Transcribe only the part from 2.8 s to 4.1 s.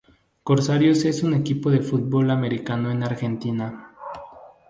de Argentina.